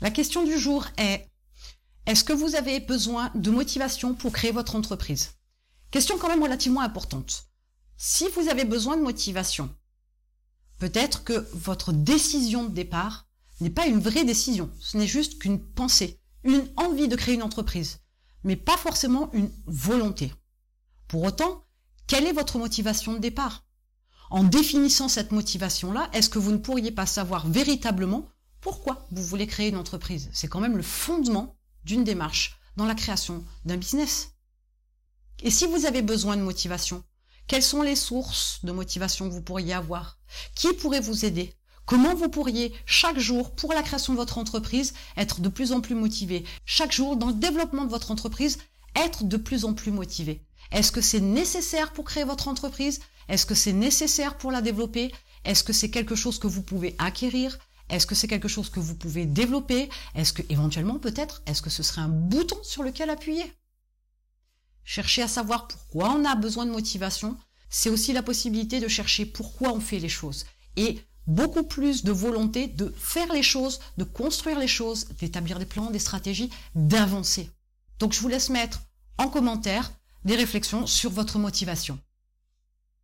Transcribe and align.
La 0.00 0.10
question 0.10 0.44
du 0.44 0.58
jour 0.58 0.86
est 0.98 1.26
est-ce 2.06 2.22
que 2.22 2.34
vous 2.34 2.54
avez 2.54 2.80
besoin 2.80 3.30
de 3.34 3.50
motivation 3.50 4.14
pour 4.14 4.32
créer 4.32 4.52
votre 4.52 4.76
entreprise? 4.76 5.30
Question 5.90 6.18
quand 6.18 6.28
même 6.28 6.42
relativement 6.42 6.82
importante. 6.82 7.46
Si 7.96 8.28
vous 8.28 8.48
avez 8.48 8.64
besoin 8.64 8.98
de 8.98 9.02
motivation, 9.02 9.74
peut-être 10.78 11.24
que 11.24 11.48
votre 11.54 11.92
décision 11.92 12.64
de 12.64 12.74
départ 12.74 13.26
n'est 13.60 13.70
pas 13.70 13.86
une 13.86 13.98
vraie 14.00 14.24
décision, 14.24 14.70
ce 14.80 14.98
n'est 14.98 15.06
juste 15.06 15.38
qu'une 15.38 15.58
pensée, 15.58 16.20
une 16.44 16.68
envie 16.76 17.08
de 17.08 17.16
créer 17.16 17.34
une 17.34 17.42
entreprise, 17.42 18.00
mais 18.44 18.56
pas 18.56 18.76
forcément 18.76 19.30
une 19.32 19.50
volonté. 19.64 20.32
Pour 21.08 21.22
autant, 21.22 21.64
quelle 22.06 22.26
est 22.26 22.32
votre 22.32 22.58
motivation 22.58 23.14
de 23.14 23.18
départ? 23.18 23.64
En 24.28 24.44
définissant 24.44 25.08
cette 25.08 25.32
motivation-là, 25.32 26.10
est-ce 26.12 26.28
que 26.28 26.38
vous 26.38 26.52
ne 26.52 26.58
pourriez 26.58 26.90
pas 26.90 27.06
savoir 27.06 27.48
véritablement 27.48 28.28
pourquoi 28.66 29.06
vous 29.12 29.22
voulez 29.22 29.46
créer 29.46 29.68
une 29.68 29.76
entreprise? 29.76 30.28
C'est 30.32 30.48
quand 30.48 30.58
même 30.58 30.76
le 30.76 30.82
fondement 30.82 31.54
d'une 31.84 32.02
démarche 32.02 32.58
dans 32.76 32.84
la 32.84 32.96
création 32.96 33.44
d'un 33.64 33.76
business. 33.76 34.32
Et 35.40 35.52
si 35.52 35.68
vous 35.68 35.86
avez 35.86 36.02
besoin 36.02 36.36
de 36.36 36.42
motivation, 36.42 37.04
quelles 37.46 37.62
sont 37.62 37.82
les 37.82 37.94
sources 37.94 38.58
de 38.64 38.72
motivation 38.72 39.28
que 39.28 39.34
vous 39.34 39.40
pourriez 39.40 39.72
avoir? 39.72 40.18
Qui 40.56 40.72
pourrait 40.72 40.98
vous 40.98 41.24
aider? 41.24 41.54
Comment 41.84 42.16
vous 42.16 42.28
pourriez 42.28 42.74
chaque 42.86 43.20
jour, 43.20 43.54
pour 43.54 43.72
la 43.72 43.84
création 43.84 44.14
de 44.14 44.18
votre 44.18 44.36
entreprise, 44.36 44.94
être 45.16 45.40
de 45.40 45.48
plus 45.48 45.70
en 45.70 45.80
plus 45.80 45.94
motivé? 45.94 46.44
Chaque 46.64 46.90
jour, 46.90 47.16
dans 47.16 47.28
le 47.28 47.34
développement 47.34 47.84
de 47.84 47.90
votre 47.90 48.10
entreprise, 48.10 48.58
être 48.96 49.22
de 49.22 49.36
plus 49.36 49.64
en 49.64 49.74
plus 49.74 49.92
motivé. 49.92 50.44
Est-ce 50.72 50.90
que 50.90 51.00
c'est 51.00 51.20
nécessaire 51.20 51.92
pour 51.92 52.04
créer 52.04 52.24
votre 52.24 52.48
entreprise? 52.48 52.98
Est-ce 53.28 53.46
que 53.46 53.54
c'est 53.54 53.72
nécessaire 53.72 54.36
pour 54.36 54.50
la 54.50 54.60
développer? 54.60 55.14
Est-ce 55.44 55.62
que 55.62 55.72
c'est 55.72 55.90
quelque 55.90 56.16
chose 56.16 56.40
que 56.40 56.48
vous 56.48 56.62
pouvez 56.62 56.96
acquérir? 56.98 57.60
Est-ce 57.88 58.06
que 58.06 58.14
c'est 58.14 58.28
quelque 58.28 58.48
chose 58.48 58.70
que 58.70 58.80
vous 58.80 58.94
pouvez 58.94 59.26
développer? 59.26 59.88
Est-ce 60.14 60.32
que 60.32 60.42
éventuellement 60.48 60.98
peut-être, 60.98 61.42
est-ce 61.46 61.62
que 61.62 61.70
ce 61.70 61.82
serait 61.82 62.00
un 62.00 62.08
bouton 62.08 62.58
sur 62.62 62.82
lequel 62.82 63.10
appuyer? 63.10 63.52
Chercher 64.84 65.22
à 65.22 65.28
savoir 65.28 65.68
pourquoi 65.68 66.10
on 66.10 66.24
a 66.24 66.34
besoin 66.34 66.66
de 66.66 66.70
motivation, 66.70 67.36
c'est 67.68 67.90
aussi 67.90 68.12
la 68.12 68.22
possibilité 68.22 68.80
de 68.80 68.88
chercher 68.88 69.26
pourquoi 69.26 69.72
on 69.72 69.80
fait 69.80 69.98
les 69.98 70.08
choses. 70.08 70.46
Et 70.76 71.00
beaucoup 71.26 71.64
plus 71.64 72.04
de 72.04 72.12
volonté 72.12 72.68
de 72.68 72.94
faire 72.96 73.32
les 73.32 73.42
choses, 73.42 73.80
de 73.96 74.04
construire 74.04 74.58
les 74.58 74.68
choses, 74.68 75.08
d'établir 75.18 75.58
des 75.58 75.66
plans, 75.66 75.90
des 75.90 75.98
stratégies, 75.98 76.50
d'avancer. 76.74 77.50
Donc 77.98 78.12
je 78.12 78.20
vous 78.20 78.28
laisse 78.28 78.50
mettre 78.50 78.82
en 79.18 79.28
commentaire 79.28 79.92
des 80.24 80.36
réflexions 80.36 80.86
sur 80.86 81.10
votre 81.10 81.38
motivation. 81.38 81.98